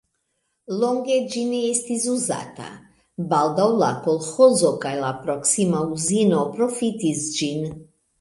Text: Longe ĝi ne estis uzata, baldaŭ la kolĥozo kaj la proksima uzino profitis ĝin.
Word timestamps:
Longe 0.83 1.15
ĝi 1.33 1.41
ne 1.49 1.57
estis 1.73 2.07
uzata, 2.13 2.69
baldaŭ 3.33 3.67
la 3.83 3.89
kolĥozo 4.07 4.71
kaj 4.87 4.95
la 5.03 5.11
proksima 5.27 5.83
uzino 5.97 6.41
profitis 6.57 7.21
ĝin. 7.37 7.61